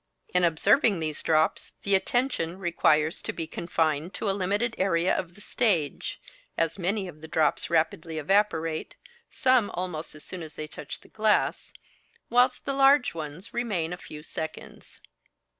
In 0.29 0.43
observing 0.43 0.99
these 0.99 1.21
drops, 1.21 1.75
the 1.83 1.93
attention 1.93 2.57
requires 2.57 3.21
to 3.21 3.31
be 3.31 3.45
confined 3.45 4.15
to 4.15 4.27
a 4.31 4.31
limited 4.31 4.73
area 4.79 5.15
of 5.15 5.35
the 5.35 5.41
stage, 5.41 6.19
as 6.57 6.79
many 6.79 7.07
of 7.07 7.21
the 7.21 7.27
drops 7.27 7.69
rapidly 7.69 8.17
evaporate, 8.17 8.95
some 9.29 9.69
almost 9.75 10.15
as 10.15 10.23
soon 10.23 10.41
as 10.41 10.55
they 10.55 10.65
touch 10.65 11.01
the 11.01 11.07
glass, 11.09 11.71
whilst 12.31 12.65
the 12.65 12.73
large 12.73 13.13
ones 13.13 13.53
remain 13.53 13.93
a 13.93 13.97
few 13.97 14.23
seconds. 14.23 15.01